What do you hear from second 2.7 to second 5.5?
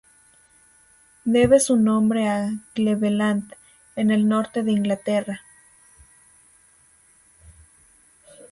Cleveland, en el norte de Inglaterra.